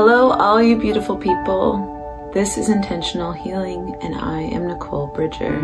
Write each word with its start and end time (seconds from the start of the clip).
Hello, 0.00 0.30
all 0.30 0.62
you 0.62 0.76
beautiful 0.78 1.16
people. 1.16 2.30
This 2.32 2.56
is 2.56 2.68
Intentional 2.68 3.32
Healing, 3.32 3.96
and 4.00 4.14
I 4.14 4.42
am 4.42 4.68
Nicole 4.68 5.08
Bridger. 5.08 5.58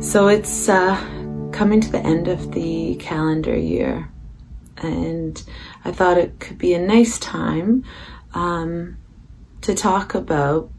So 0.00 0.28
it's 0.28 0.68
uh, 0.68 0.94
coming 1.50 1.80
to 1.80 1.90
the 1.90 1.98
end 1.98 2.28
of 2.28 2.52
the 2.52 2.94
calendar 3.00 3.56
year, 3.56 4.12
and 4.76 5.42
I 5.84 5.90
thought 5.90 6.16
it 6.16 6.38
could 6.38 6.56
be 6.56 6.72
a 6.74 6.78
nice 6.78 7.18
time 7.18 7.82
um, 8.32 8.96
to 9.62 9.74
talk 9.74 10.14
about 10.14 10.70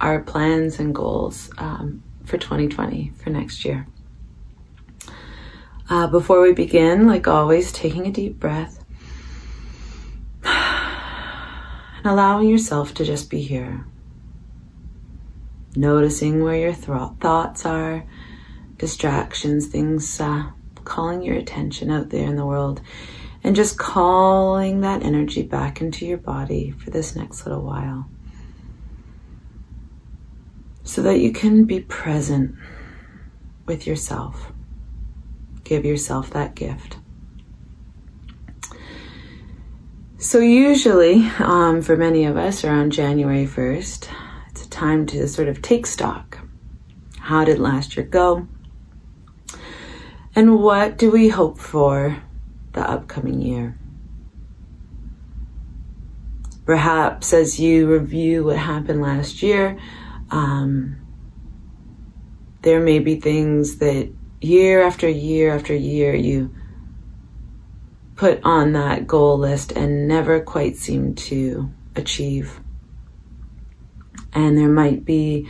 our 0.00 0.20
plans 0.20 0.78
and 0.78 0.94
goals 0.94 1.50
um, 1.58 2.04
for 2.24 2.38
2020 2.38 3.10
for 3.16 3.30
next 3.30 3.64
year. 3.64 3.88
Uh, 5.90 6.06
before 6.06 6.40
we 6.42 6.52
begin, 6.52 7.08
like 7.08 7.26
always, 7.26 7.72
taking 7.72 8.06
a 8.06 8.12
deep 8.12 8.38
breath 8.38 8.84
and 10.46 11.95
allowing 12.06 12.48
yourself 12.48 12.94
to 12.94 13.04
just 13.04 13.30
be 13.30 13.42
here. 13.42 13.86
Noticing 15.74 16.42
where 16.42 16.56
your 16.56 16.72
th- 16.72 17.18
thoughts 17.20 17.66
are, 17.66 18.04
distractions, 18.78 19.66
things 19.66 20.20
uh, 20.20 20.50
calling 20.84 21.22
your 21.22 21.36
attention 21.36 21.90
out 21.90 22.10
there 22.10 22.26
in 22.26 22.36
the 22.36 22.46
world, 22.46 22.80
and 23.44 23.54
just 23.54 23.78
calling 23.78 24.80
that 24.80 25.02
energy 25.02 25.42
back 25.42 25.80
into 25.80 26.06
your 26.06 26.18
body 26.18 26.70
for 26.70 26.90
this 26.90 27.14
next 27.14 27.46
little 27.46 27.62
while. 27.62 28.08
So 30.82 31.02
that 31.02 31.18
you 31.18 31.32
can 31.32 31.64
be 31.64 31.80
present 31.80 32.54
with 33.66 33.86
yourself. 33.86 34.52
Give 35.64 35.84
yourself 35.84 36.30
that 36.30 36.54
gift. 36.54 36.98
So, 40.18 40.38
usually, 40.40 41.26
um, 41.40 41.82
for 41.82 41.94
many 41.94 42.24
of 42.24 42.38
us, 42.38 42.64
around 42.64 42.92
January 42.92 43.46
1st, 43.46 44.08
it's 44.48 44.64
a 44.64 44.70
time 44.70 45.04
to 45.08 45.28
sort 45.28 45.46
of 45.46 45.60
take 45.60 45.86
stock. 45.86 46.38
How 47.18 47.44
did 47.44 47.58
last 47.58 47.98
year 47.98 48.06
go? 48.06 48.48
And 50.34 50.58
what 50.62 50.96
do 50.96 51.10
we 51.10 51.28
hope 51.28 51.58
for 51.58 52.22
the 52.72 52.80
upcoming 52.80 53.42
year? 53.42 53.78
Perhaps 56.64 57.34
as 57.34 57.60
you 57.60 57.86
review 57.86 58.42
what 58.44 58.56
happened 58.56 59.02
last 59.02 59.42
year, 59.42 59.78
um, 60.30 60.96
there 62.62 62.80
may 62.80 63.00
be 63.00 63.20
things 63.20 63.76
that 63.80 64.10
year 64.40 64.80
after 64.80 65.10
year 65.10 65.54
after 65.54 65.74
year 65.74 66.14
you 66.14 66.54
put 68.16 68.40
on 68.44 68.72
that 68.72 69.06
goal 69.06 69.38
list 69.38 69.72
and 69.72 70.08
never 70.08 70.40
quite 70.40 70.76
seem 70.76 71.14
to 71.14 71.70
achieve. 71.94 72.60
And 74.32 74.56
there 74.56 74.68
might 74.68 75.04
be 75.04 75.48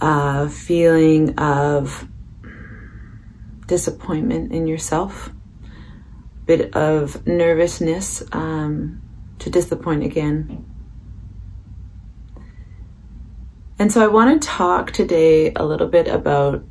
a 0.00 0.48
feeling 0.48 1.38
of 1.38 2.08
disappointment 3.66 4.52
in 4.52 4.66
yourself, 4.66 5.28
a 5.28 6.46
bit 6.46 6.74
of 6.74 7.26
nervousness 7.26 8.22
um, 8.32 9.02
to 9.40 9.50
disappoint 9.50 10.04
again. 10.04 10.64
And 13.80 13.92
so 13.92 14.02
I 14.02 14.08
want 14.08 14.40
to 14.40 14.48
talk 14.48 14.92
today 14.92 15.52
a 15.54 15.64
little 15.64 15.86
bit 15.86 16.08
about 16.08 16.64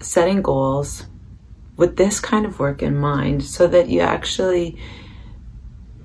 setting 0.00 0.42
goals 0.42 1.06
with 1.76 1.96
this 1.96 2.20
kind 2.20 2.46
of 2.46 2.58
work 2.58 2.82
in 2.82 2.96
mind 2.96 3.42
so 3.42 3.66
that 3.66 3.88
you 3.88 4.00
actually 4.00 4.78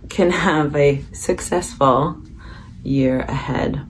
can 0.09 0.31
have 0.31 0.75
a 0.75 1.03
successful 1.13 2.19
year 2.83 3.19
ahead. 3.21 3.85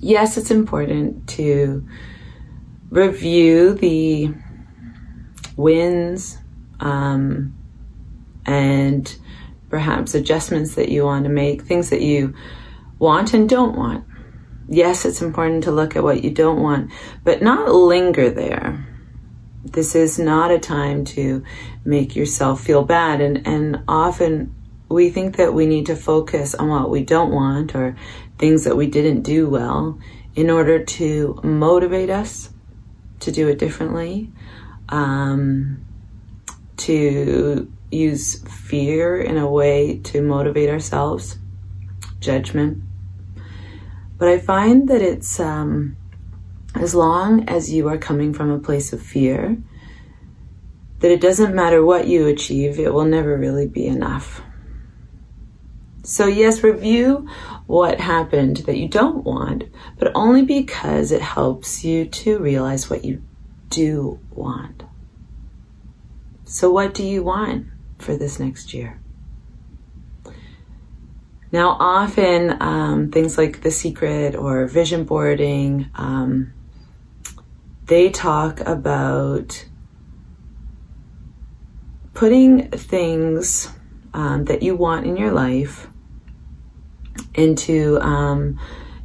Yes, 0.00 0.36
it's 0.36 0.50
important 0.50 1.28
to 1.30 1.86
review 2.90 3.74
the 3.74 4.34
wins 5.56 6.38
um, 6.80 7.54
and 8.44 9.16
perhaps 9.70 10.14
adjustments 10.14 10.74
that 10.74 10.88
you 10.88 11.04
want 11.04 11.24
to 11.24 11.30
make, 11.30 11.62
things 11.62 11.90
that 11.90 12.02
you 12.02 12.34
want 12.98 13.32
and 13.34 13.48
don't 13.48 13.76
want. 13.76 14.04
Yes, 14.68 15.04
it's 15.04 15.22
important 15.22 15.64
to 15.64 15.72
look 15.72 15.94
at 15.94 16.02
what 16.02 16.24
you 16.24 16.30
don't 16.30 16.60
want, 16.60 16.90
but 17.22 17.40
not 17.40 17.72
linger 17.72 18.30
there 18.30 18.95
this 19.72 19.94
is 19.94 20.18
not 20.18 20.50
a 20.50 20.58
time 20.58 21.04
to 21.04 21.42
make 21.84 22.16
yourself 22.16 22.62
feel 22.62 22.84
bad. 22.84 23.20
And, 23.20 23.46
and 23.46 23.82
often 23.88 24.54
we 24.88 25.10
think 25.10 25.36
that 25.36 25.54
we 25.54 25.66
need 25.66 25.86
to 25.86 25.96
focus 25.96 26.54
on 26.54 26.68
what 26.68 26.90
we 26.90 27.02
don't 27.02 27.32
want 27.32 27.74
or 27.74 27.96
things 28.38 28.64
that 28.64 28.76
we 28.76 28.86
didn't 28.86 29.22
do 29.22 29.48
well 29.48 29.98
in 30.34 30.50
order 30.50 30.84
to 30.84 31.40
motivate 31.42 32.10
us 32.10 32.50
to 33.20 33.32
do 33.32 33.48
it 33.48 33.58
differently, 33.58 34.30
um, 34.90 35.84
to 36.76 37.72
use 37.90 38.42
fear 38.42 39.20
in 39.20 39.38
a 39.38 39.48
way 39.48 39.98
to 39.98 40.20
motivate 40.20 40.68
ourselves, 40.68 41.38
judgment. 42.20 42.82
But 44.18 44.28
I 44.28 44.38
find 44.38 44.88
that 44.88 45.02
it's 45.02 45.40
um, 45.40 45.96
as 46.78 46.94
long 46.94 47.48
as 47.48 47.72
you 47.72 47.88
are 47.88 47.98
coming 47.98 48.32
from 48.32 48.50
a 48.50 48.58
place 48.58 48.92
of 48.92 49.02
fear, 49.02 49.56
that 51.00 51.10
it 51.10 51.20
doesn't 51.20 51.54
matter 51.54 51.84
what 51.84 52.06
you 52.06 52.26
achieve, 52.26 52.78
it 52.78 52.92
will 52.92 53.04
never 53.04 53.36
really 53.36 53.66
be 53.66 53.86
enough. 53.86 54.42
So, 56.02 56.26
yes, 56.26 56.62
review 56.62 57.28
what 57.66 58.00
happened 58.00 58.58
that 58.58 58.76
you 58.76 58.88
don't 58.88 59.24
want, 59.24 59.64
but 59.98 60.12
only 60.14 60.42
because 60.42 61.10
it 61.10 61.20
helps 61.20 61.84
you 61.84 62.04
to 62.06 62.38
realize 62.38 62.88
what 62.88 63.04
you 63.04 63.22
do 63.70 64.20
want. 64.30 64.84
So, 66.44 66.70
what 66.70 66.94
do 66.94 67.04
you 67.04 67.24
want 67.24 67.66
for 67.98 68.16
this 68.16 68.38
next 68.38 68.72
year? 68.72 69.00
Now, 71.50 71.70
often 71.80 72.56
um, 72.60 73.10
things 73.10 73.36
like 73.36 73.62
The 73.62 73.70
Secret 73.70 74.36
or 74.36 74.66
vision 74.66 75.04
boarding, 75.04 75.90
um, 75.94 76.52
they 77.86 78.10
talk 78.10 78.60
about 78.60 79.64
putting 82.14 82.70
things 82.70 83.70
um, 84.14 84.46
that 84.46 84.62
you 84.62 84.74
want 84.74 85.06
in 85.06 85.16
your 85.16 85.32
life 85.32 85.88
into 87.34 88.00
um, 88.00 88.58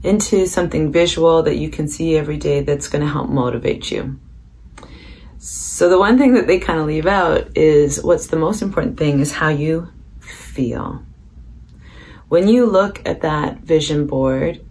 into 0.04 0.48
something 0.48 0.92
visual 0.92 1.44
that 1.44 1.58
you 1.58 1.70
can 1.70 1.88
see 1.88 2.18
every 2.18 2.38
day 2.38 2.62
that's 2.62 2.88
going 2.88 3.04
to 3.04 3.12
help 3.12 3.30
motivate 3.30 3.92
you. 3.92 4.20
So 5.38 5.90
the 5.90 6.00
one 6.00 6.18
thing 6.18 6.34
that 6.34 6.48
they 6.48 6.60
kind 6.60 6.80
of 6.80 6.88
leave 6.88 7.06
out 7.06 7.56
is 7.58 8.04
what's 8.04 8.28
the 8.28 8.38
most 8.38 8.62
important 8.62 8.98
thing 8.98 9.20
is 9.20 9.32
how 9.32 9.50
you 9.50 9.92
feel. 10.20 11.04
When 12.30 12.48
you 12.48 12.66
look 12.66 13.02
at 13.06 13.22
that 13.22 13.60
vision 13.60 14.08
board 14.08 14.66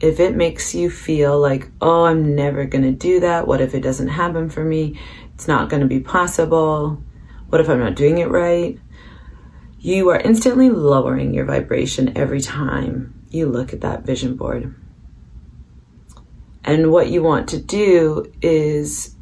if 0.00 0.20
it 0.20 0.36
makes 0.36 0.74
you 0.74 0.90
feel 0.90 1.38
like, 1.38 1.68
oh, 1.80 2.04
I'm 2.04 2.34
never 2.34 2.64
going 2.64 2.84
to 2.84 2.92
do 2.92 3.20
that, 3.20 3.46
what 3.46 3.60
if 3.60 3.74
it 3.74 3.80
doesn't 3.80 4.08
happen 4.08 4.48
for 4.48 4.64
me? 4.64 4.98
It's 5.34 5.48
not 5.48 5.68
going 5.68 5.82
to 5.82 5.88
be 5.88 6.00
possible. 6.00 7.02
What 7.48 7.60
if 7.60 7.68
I'm 7.68 7.80
not 7.80 7.96
doing 7.96 8.18
it 8.18 8.28
right? 8.28 8.78
You 9.80 10.08
are 10.10 10.20
instantly 10.20 10.70
lowering 10.70 11.34
your 11.34 11.44
vibration 11.44 12.16
every 12.16 12.40
time 12.40 13.14
you 13.30 13.46
look 13.46 13.72
at 13.72 13.80
that 13.80 14.02
vision 14.02 14.36
board. 14.36 14.74
And 16.64 16.92
what 16.92 17.08
you 17.08 17.22
want 17.22 17.48
to 17.50 17.58
do 17.60 18.32
is 18.42 19.14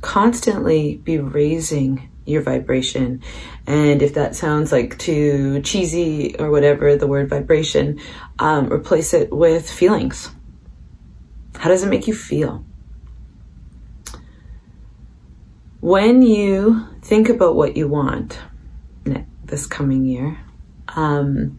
constantly 0.00 0.96
be 0.96 1.18
raising 1.18 2.10
your 2.26 2.42
vibration. 2.42 3.22
And 3.66 4.02
if 4.02 4.14
that 4.14 4.34
sounds 4.34 4.72
like 4.72 4.98
too 4.98 5.60
cheesy 5.62 6.36
or 6.38 6.50
whatever, 6.50 6.96
the 6.96 7.06
word 7.06 7.28
vibration, 7.28 8.00
um, 8.38 8.72
replace 8.72 9.14
it 9.14 9.32
with 9.32 9.70
feelings. 9.70 10.30
How 11.56 11.68
does 11.68 11.82
it 11.82 11.88
make 11.88 12.06
you 12.06 12.14
feel? 12.14 12.64
When 15.80 16.22
you 16.22 16.86
think 17.02 17.28
about 17.28 17.56
what 17.56 17.76
you 17.76 17.88
want 17.88 18.38
this 19.44 19.66
coming 19.66 20.06
year, 20.06 20.38
um, 20.96 21.58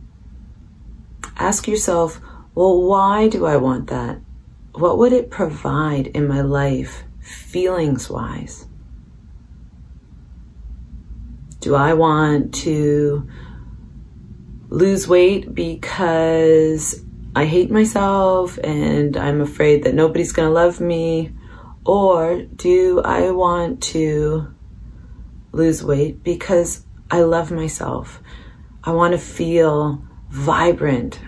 ask 1.37 1.67
yourself, 1.67 2.19
well, 2.55 2.81
why 2.81 3.27
do 3.27 3.45
I 3.45 3.57
want 3.57 3.87
that? 3.87 4.19
What 4.73 4.97
would 4.97 5.13
it 5.13 5.29
provide 5.29 6.07
in 6.07 6.27
my 6.27 6.41
life, 6.41 7.03
feelings 7.21 8.09
wise? 8.09 8.67
Do 11.65 11.73
I 11.73 11.95
want 11.95 12.53
to 12.65 13.27
lose 14.69 15.07
weight 15.07 15.55
because 15.55 17.03
I 17.35 17.45
hate 17.45 17.71
myself 17.71 18.59
and 18.63 19.17
I'm 19.17 19.41
afraid 19.41 19.83
that 19.83 19.95
nobody's 19.95 20.31
going 20.31 20.47
to 20.47 20.53
love 20.53 20.79
me? 20.79 21.31
Or 21.83 22.43
do 22.43 23.01
I 23.01 23.31
want 23.31 23.81
to 23.95 24.53
lose 25.53 25.83
weight 25.83 26.21
because 26.21 26.85
I 27.09 27.21
love 27.21 27.49
myself? 27.49 28.21
I 28.83 28.91
want 28.91 29.13
to 29.13 29.17
feel 29.17 30.05
vibrant, 30.29 31.19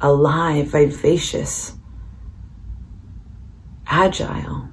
alive, 0.00 0.66
vivacious, 0.72 1.72
agile. 3.86 4.70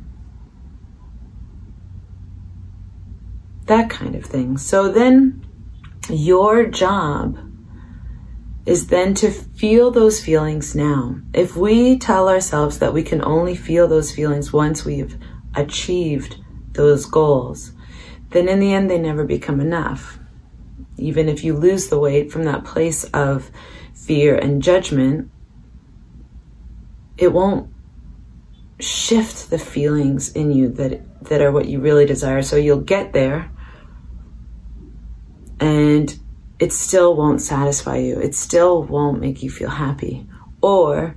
That 3.65 3.89
kind 3.89 4.15
of 4.15 4.25
thing. 4.25 4.57
So 4.57 4.89
then 4.89 5.45
your 6.09 6.65
job 6.65 7.37
is 8.65 8.87
then 8.87 9.13
to 9.15 9.29
feel 9.29 9.91
those 9.91 10.23
feelings 10.23 10.75
now. 10.75 11.17
If 11.33 11.55
we 11.55 11.97
tell 11.97 12.29
ourselves 12.29 12.79
that 12.79 12.93
we 12.93 13.03
can 13.03 13.21
only 13.23 13.55
feel 13.55 13.87
those 13.87 14.11
feelings 14.11 14.53
once 14.53 14.85
we've 14.85 15.17
achieved 15.55 16.37
those 16.73 17.05
goals, 17.05 17.73
then 18.29 18.47
in 18.47 18.59
the 18.59 18.73
end 18.73 18.89
they 18.89 18.97
never 18.97 19.25
become 19.25 19.59
enough. 19.59 20.19
Even 20.97 21.27
if 21.27 21.43
you 21.43 21.55
lose 21.55 21.87
the 21.87 21.99
weight 21.99 22.31
from 22.31 22.43
that 22.43 22.63
place 22.63 23.03
of 23.05 23.51
fear 23.93 24.35
and 24.35 24.61
judgment, 24.61 25.29
it 27.17 27.33
won't 27.33 27.69
shift 28.79 29.49
the 29.49 29.59
feelings 29.59 30.31
in 30.33 30.51
you 30.51 30.67
that 30.67 31.01
that 31.25 31.41
are 31.41 31.51
what 31.51 31.67
you 31.67 31.79
really 31.79 32.05
desire. 32.05 32.41
So 32.41 32.55
you'll 32.55 32.81
get 32.81 33.13
there 33.13 33.49
and 35.59 36.17
it 36.59 36.71
still 36.71 37.15
won't 37.15 37.41
satisfy 37.41 37.97
you. 37.97 38.19
It 38.19 38.35
still 38.35 38.83
won't 38.83 39.19
make 39.19 39.43
you 39.43 39.49
feel 39.49 39.69
happy. 39.69 40.27
Or 40.61 41.15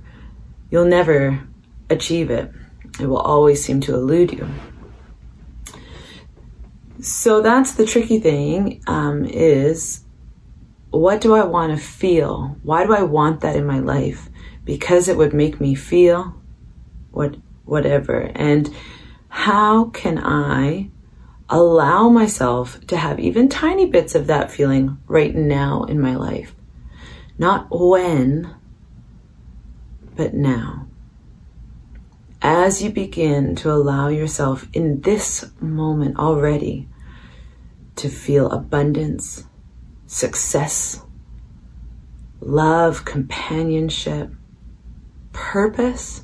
you'll 0.69 0.85
never 0.85 1.47
achieve 1.89 2.29
it. 2.29 2.51
It 2.99 3.07
will 3.07 3.17
always 3.17 3.63
seem 3.63 3.79
to 3.81 3.95
elude 3.95 4.33
you. 4.33 4.49
So 6.99 7.41
that's 7.41 7.73
the 7.73 7.85
tricky 7.85 8.19
thing 8.19 8.81
um, 8.87 9.23
is 9.25 10.01
what 10.89 11.21
do 11.21 11.35
I 11.35 11.45
want 11.45 11.71
to 11.71 11.81
feel? 11.81 12.57
Why 12.63 12.85
do 12.85 12.93
I 12.93 13.03
want 13.03 13.41
that 13.41 13.55
in 13.55 13.65
my 13.65 13.79
life? 13.79 14.29
Because 14.65 15.07
it 15.07 15.17
would 15.17 15.33
make 15.33 15.61
me 15.61 15.75
feel 15.75 16.35
what 17.11 17.37
whatever. 17.65 18.31
And 18.35 18.73
how 19.29 19.85
can 19.85 20.17
I 20.17 20.89
allow 21.49 22.09
myself 22.09 22.79
to 22.87 22.97
have 22.97 23.19
even 23.19 23.49
tiny 23.49 23.85
bits 23.85 24.15
of 24.15 24.27
that 24.27 24.51
feeling 24.51 24.97
right 25.07 25.33
now 25.33 25.83
in 25.83 25.99
my 25.99 26.15
life? 26.15 26.53
Not 27.37 27.67
when, 27.69 28.55
but 30.15 30.33
now. 30.33 30.87
As 32.41 32.81
you 32.81 32.89
begin 32.89 33.55
to 33.57 33.71
allow 33.71 34.09
yourself 34.09 34.67
in 34.73 35.01
this 35.01 35.45
moment 35.59 36.17
already 36.17 36.87
to 37.95 38.09
feel 38.09 38.51
abundance, 38.51 39.45
success, 40.05 41.01
love, 42.39 43.05
companionship, 43.05 44.31
purpose, 45.33 46.23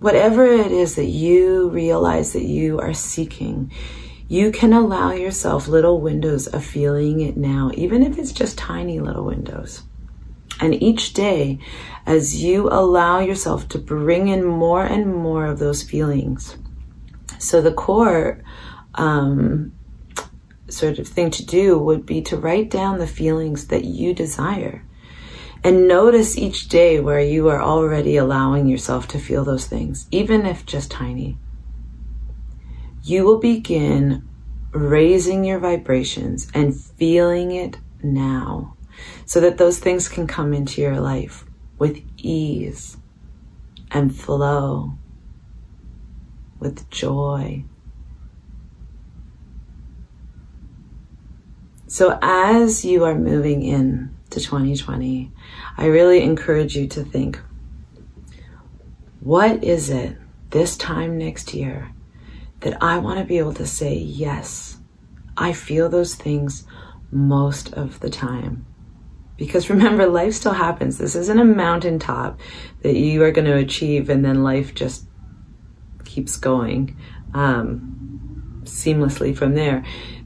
whatever 0.00 0.46
it 0.46 0.70
is 0.70 0.94
that 0.96 1.06
you 1.06 1.68
realize 1.70 2.32
that 2.32 2.44
you 2.44 2.78
are 2.78 2.94
seeking, 2.94 3.72
you 4.28 4.50
can 4.52 4.72
allow 4.72 5.12
yourself 5.12 5.68
little 5.68 6.00
windows 6.00 6.46
of 6.46 6.64
feeling 6.64 7.20
it 7.20 7.36
now, 7.36 7.70
even 7.74 8.02
if 8.02 8.18
it's 8.18 8.32
just 8.32 8.58
tiny 8.58 9.00
little 9.00 9.24
windows. 9.24 9.82
And 10.60 10.80
each 10.82 11.14
day, 11.14 11.58
as 12.04 12.42
you 12.42 12.68
allow 12.68 13.20
yourself 13.20 13.68
to 13.68 13.78
bring 13.78 14.28
in 14.28 14.44
more 14.44 14.84
and 14.84 15.14
more 15.14 15.46
of 15.46 15.58
those 15.58 15.82
feelings, 15.82 16.56
so 17.38 17.60
the 17.60 17.72
core 17.72 18.42
um, 18.94 19.72
sort 20.68 20.98
of 20.98 21.06
thing 21.08 21.30
to 21.30 21.46
do 21.46 21.78
would 21.78 22.04
be 22.04 22.20
to 22.22 22.36
write 22.36 22.70
down 22.70 22.98
the 22.98 23.06
feelings 23.06 23.68
that 23.68 23.84
you 23.84 24.12
desire 24.12 24.84
and 25.64 25.88
notice 25.88 26.38
each 26.38 26.68
day 26.68 27.00
where 27.00 27.20
you 27.20 27.48
are 27.48 27.60
already 27.60 28.16
allowing 28.16 28.68
yourself 28.68 29.08
to 29.08 29.18
feel 29.18 29.44
those 29.44 29.66
things, 29.66 30.06
even 30.10 30.46
if 30.46 30.64
just 30.64 30.90
tiny. 30.90 31.36
You 33.02 33.24
will 33.24 33.38
begin 33.38 34.28
raising 34.72 35.44
your 35.44 35.58
vibrations 35.58 36.48
and 36.54 36.78
feeling 36.78 37.52
it 37.52 37.78
now 38.02 38.76
so 39.24 39.40
that 39.40 39.58
those 39.58 39.78
things 39.78 40.08
can 40.08 40.26
come 40.26 40.52
into 40.52 40.80
your 40.80 41.00
life 41.00 41.44
with 41.78 42.02
ease 42.18 42.96
and 43.90 44.14
flow, 44.14 44.92
with 46.58 46.88
joy. 46.90 47.64
So 51.86 52.18
as 52.20 52.84
you 52.84 53.04
are 53.04 53.14
moving 53.14 53.62
in 53.62 54.14
to 54.30 54.40
2020, 54.40 55.32
I 55.76 55.86
really 55.86 56.22
encourage 56.22 56.76
you 56.76 56.86
to 56.88 57.04
think 57.04 57.40
what 59.20 59.64
is 59.64 59.90
it 59.90 60.16
this 60.50 60.76
time 60.76 61.18
next 61.18 61.54
year 61.54 61.92
that 62.60 62.82
I 62.82 62.98
want 62.98 63.18
to 63.18 63.24
be 63.24 63.38
able 63.38 63.54
to 63.54 63.66
say, 63.66 63.94
yes, 63.94 64.78
I 65.36 65.52
feel 65.52 65.88
those 65.88 66.14
things 66.14 66.66
most 67.10 67.72
of 67.74 68.00
the 68.00 68.10
time. 68.10 68.66
Because 69.36 69.70
remember, 69.70 70.06
life 70.06 70.34
still 70.34 70.52
happens. 70.52 70.98
This 70.98 71.14
isn't 71.14 71.38
a 71.38 71.44
mountaintop 71.44 72.40
that 72.82 72.96
you 72.96 73.22
are 73.22 73.30
going 73.30 73.46
to 73.46 73.56
achieve 73.56 74.10
and 74.10 74.24
then 74.24 74.42
life 74.42 74.74
just 74.74 75.06
keeps 76.04 76.36
going 76.36 76.96
um, 77.34 78.62
seamlessly 78.64 79.36
from 79.36 79.54
there. 79.54 79.84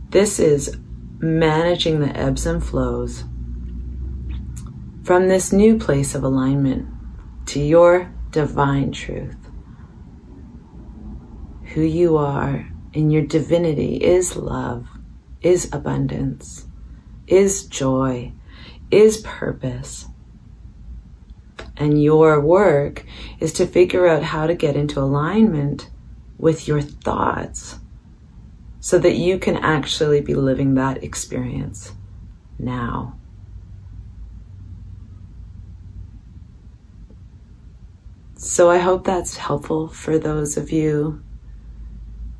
This 0.08 0.38
is 0.38 0.78
managing 1.18 2.00
the 2.00 2.16
ebbs 2.16 2.46
and 2.46 2.64
flows 2.64 3.24
from 5.04 5.26
this 5.28 5.52
new 5.52 5.78
place 5.78 6.14
of 6.14 6.22
alignment 6.22 6.88
to 7.46 7.60
your 7.60 8.12
divine 8.30 8.92
truth. 8.92 9.36
Who 11.74 11.80
you 11.82 12.16
are 12.16 12.68
in 12.92 13.10
your 13.10 13.22
divinity 13.22 13.96
is 13.96 14.36
love, 14.36 14.86
is 15.40 15.72
abundance, 15.72 16.66
is 17.26 17.66
joy, 17.66 18.32
is 18.90 19.18
purpose. 19.18 20.06
And 21.76 22.02
your 22.02 22.40
work 22.40 23.04
is 23.40 23.52
to 23.54 23.66
figure 23.66 24.06
out 24.06 24.22
how 24.22 24.46
to 24.46 24.54
get 24.54 24.76
into 24.76 25.00
alignment 25.00 25.90
with 26.38 26.68
your 26.68 26.80
thoughts 26.80 27.78
so 28.78 28.98
that 28.98 29.14
you 29.14 29.38
can 29.38 29.56
actually 29.56 30.20
be 30.20 30.34
living 30.34 30.74
that 30.74 31.02
experience 31.02 31.92
now. 32.58 33.18
So 38.44 38.68
I 38.68 38.78
hope 38.78 39.04
that's 39.04 39.36
helpful 39.36 39.86
for 39.86 40.18
those 40.18 40.56
of 40.56 40.72
you 40.72 41.22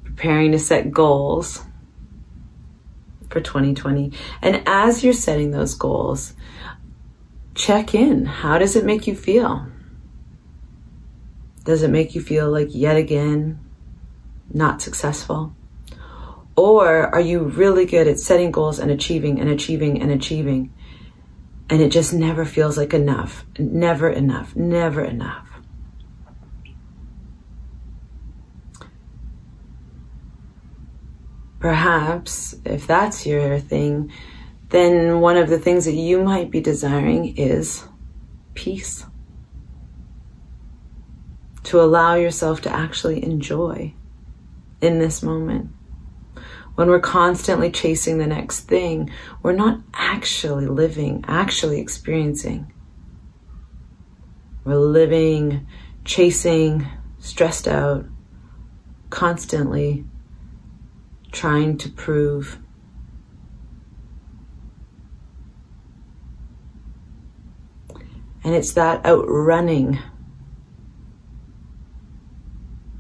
preparing 0.03 0.51
to 0.51 0.59
set 0.59 0.91
goals 0.91 1.65
for 3.31 3.41
2020. 3.41 4.11
And 4.43 4.65
as 4.67 5.05
you're 5.05 5.13
setting 5.13 5.53
those 5.53 5.77
goals, 5.77 6.35
check 7.55 7.95
in. 7.95 8.27
How 8.27 8.59
does 8.59 8.75
it 8.75 8.85
make 8.85 9.07
you 9.07 9.15
feel? 9.15 9.65
Does 11.63 11.85
it 11.85 11.91
make 11.91 12.17
you 12.17 12.21
feel 12.21 12.51
like 12.51 12.75
yet 12.75 12.97
again 12.97 13.61
not 14.53 14.83
successful? 14.83 15.55
Or 16.57 17.15
are 17.15 17.21
you 17.21 17.45
really 17.45 17.87
good 17.87 18.09
at 18.09 18.19
setting 18.19 18.51
goals 18.51 18.81
and 18.81 18.91
achieving 18.91 19.39
and 19.39 19.49
achieving 19.49 20.03
and 20.03 20.11
achieving? 20.11 20.75
And 21.71 21.81
it 21.81 21.93
just 21.93 22.13
never 22.13 22.45
feels 22.45 22.77
like 22.77 22.93
enough. 22.93 23.47
Never 23.57 24.11
enough. 24.11 24.57
Never 24.57 25.05
enough. 25.05 25.52
Perhaps 31.63 32.57
if 32.65 32.89
that's 32.89 33.25
your 33.25 33.61
thing, 33.61 34.11
then 34.71 35.21
one 35.21 35.37
of 35.37 35.49
the 35.49 35.61
things 35.61 35.85
that 35.85 35.95
you 35.95 36.21
might 36.21 36.51
be 36.51 36.61
desiring 36.61 37.37
is 37.37 37.85
peace. 38.55 39.07
To 41.65 41.81
allow 41.81 42.17
yourself 42.17 42.63
to 42.63 42.71
actually 42.71 43.25
enjoy 43.25 43.95
in 44.81 44.99
this 44.99 45.23
moment. 45.23 45.71
When 46.75 46.89
we're 46.89 46.99
constantly 46.99 47.71
chasing 47.71 48.19
the 48.19 48.27
next 48.27 48.63
thing, 48.63 49.11
we're 49.45 49.53
not 49.53 49.79
actually 49.95 50.67
living, 50.67 51.25
actually 51.29 51.79
experiencing. 51.81 52.73
We're 54.65 54.79
living, 54.79 55.69
chasing, 56.05 56.89
stressed 57.21 57.69
out, 57.69 58.05
constantly 59.11 60.07
trying 61.33 61.79
to 61.79 61.89
prove. 61.89 62.59
And 68.45 68.55
it's 68.55 68.73
that 68.73 69.05
outrunning, 69.05 69.99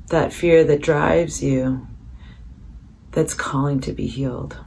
that 0.09 0.33
fear 0.33 0.65
that 0.65 0.83
drives 0.83 1.43
you, 1.43 1.87
that's 3.11 3.35
calling 3.35 3.81
to 3.81 3.93
be 3.93 4.07
healed. 4.07 4.59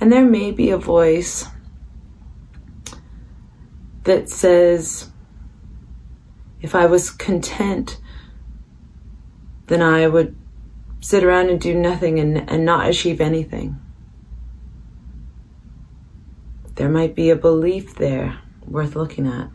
And 0.00 0.12
there 0.12 0.24
may 0.24 0.50
be 0.50 0.70
a 0.70 0.78
voice 0.78 1.46
that 4.04 4.28
says, 4.28 5.10
if 6.60 6.74
I 6.74 6.86
was 6.86 7.10
content, 7.10 7.98
then 9.66 9.82
I 9.82 10.06
would 10.06 10.36
sit 11.00 11.24
around 11.24 11.50
and 11.50 11.60
do 11.60 11.74
nothing 11.74 12.18
and, 12.18 12.48
and 12.50 12.64
not 12.64 12.88
achieve 12.88 13.20
anything. 13.20 13.78
There 16.76 16.88
might 16.88 17.14
be 17.14 17.30
a 17.30 17.36
belief 17.36 17.94
there 17.94 18.38
worth 18.66 18.96
looking 18.96 19.26
at. 19.26 19.48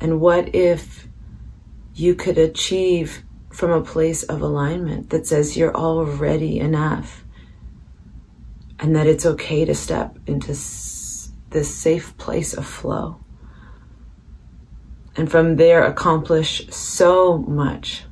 And 0.00 0.20
what 0.20 0.54
if 0.54 1.06
you 1.94 2.14
could 2.14 2.38
achieve 2.38 3.22
from 3.50 3.70
a 3.70 3.82
place 3.82 4.24
of 4.24 4.40
alignment 4.40 5.10
that 5.10 5.26
says 5.26 5.56
you're 5.56 5.76
already 5.76 6.58
enough 6.58 7.24
and 8.80 8.96
that 8.96 9.06
it's 9.06 9.24
okay 9.24 9.64
to 9.64 9.74
step 9.74 10.18
into 10.26 10.48
this 10.48 11.74
safe 11.74 12.16
place 12.16 12.52
of 12.52 12.66
flow? 12.66 13.21
And 15.14 15.30
from 15.30 15.56
there, 15.56 15.84
accomplish 15.84 16.66
so 16.70 17.38
much, 17.38 18.04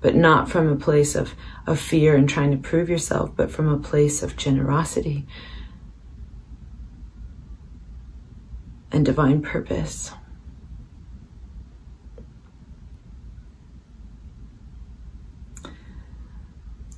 but 0.00 0.14
not 0.14 0.48
from 0.48 0.68
a 0.68 0.76
place 0.76 1.14
of, 1.16 1.34
of 1.66 1.80
fear 1.80 2.14
and 2.14 2.28
trying 2.28 2.52
to 2.52 2.56
prove 2.56 2.88
yourself, 2.88 3.30
but 3.34 3.50
from 3.50 3.68
a 3.68 3.78
place 3.78 4.22
of 4.22 4.36
generosity 4.36 5.26
and 8.92 9.04
divine 9.04 9.42
purpose. 9.42 10.12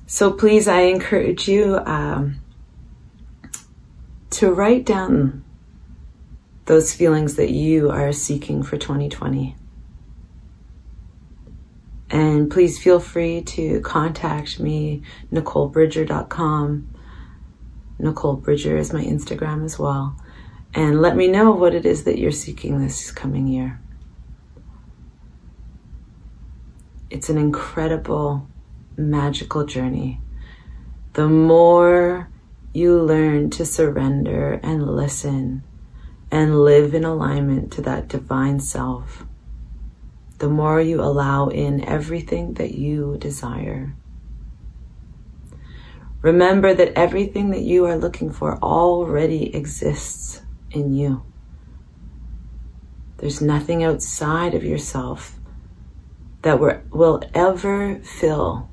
So 0.05 0.31
please, 0.31 0.67
I 0.67 0.81
encourage 0.81 1.47
you 1.47 1.77
um, 1.85 2.41
to 4.31 4.51
write 4.51 4.85
down 4.85 5.43
those 6.69 6.93
feelings 6.93 7.33
that 7.33 7.49
you 7.49 7.89
are 7.89 8.11
seeking 8.11 8.61
for 8.61 8.77
2020. 8.77 9.55
And 12.11 12.51
please 12.51 12.77
feel 12.77 12.99
free 12.99 13.41
to 13.41 13.81
contact 13.81 14.59
me, 14.59 15.01
NicoleBridger.com. 15.33 16.95
Nicole 17.97 18.35
Bridger 18.35 18.77
is 18.77 18.93
my 18.93 19.03
Instagram 19.03 19.65
as 19.65 19.79
well. 19.79 20.15
And 20.75 21.01
let 21.01 21.17
me 21.17 21.27
know 21.27 21.49
what 21.49 21.73
it 21.73 21.87
is 21.87 22.03
that 22.03 22.19
you're 22.19 22.31
seeking 22.31 22.79
this 22.79 23.09
coming 23.09 23.47
year. 23.47 23.81
It's 27.09 27.29
an 27.29 27.39
incredible 27.39 28.47
magical 28.95 29.65
journey. 29.65 30.21
The 31.13 31.27
more 31.27 32.29
you 32.73 33.01
learn 33.01 33.49
to 33.49 33.65
surrender 33.65 34.59
and 34.61 34.95
listen 34.95 35.63
and 36.31 36.59
live 36.59 36.93
in 36.93 37.03
alignment 37.03 37.71
to 37.73 37.81
that 37.81 38.07
divine 38.07 38.59
self, 38.59 39.25
the 40.37 40.49
more 40.49 40.79
you 40.79 41.01
allow 41.01 41.47
in 41.47 41.83
everything 41.83 42.53
that 42.53 42.73
you 42.73 43.17
desire. 43.19 43.95
Remember 46.21 46.73
that 46.73 46.97
everything 46.97 47.49
that 47.51 47.61
you 47.61 47.85
are 47.85 47.97
looking 47.97 48.31
for 48.31 48.57
already 48.59 49.55
exists 49.55 50.41
in 50.71 50.93
you. 50.93 51.23
There's 53.17 53.41
nothing 53.41 53.83
outside 53.83 54.53
of 54.53 54.63
yourself 54.63 55.39
that 56.41 56.59
will 56.59 57.21
ever 57.33 57.99
fill 57.99 58.69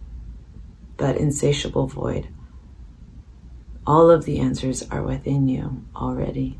that 0.98 1.16
insatiable 1.16 1.86
void. 1.88 2.28
All 3.86 4.10
of 4.10 4.24
the 4.24 4.38
answers 4.40 4.88
are 4.90 5.02
within 5.02 5.48
you 5.48 5.84
already. 5.94 6.58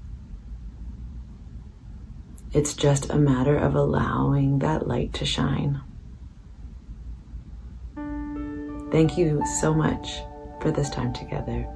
It's 2.56 2.72
just 2.72 3.10
a 3.10 3.18
matter 3.18 3.58
of 3.58 3.74
allowing 3.74 4.60
that 4.60 4.88
light 4.88 5.12
to 5.12 5.26
shine. 5.26 5.82
Thank 8.90 9.18
you 9.18 9.44
so 9.60 9.74
much 9.74 10.22
for 10.62 10.70
this 10.70 10.88
time 10.88 11.12
together. 11.12 11.68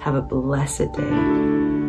Have 0.00 0.14
a 0.14 0.22
blessed 0.22 0.94
day. 0.94 1.81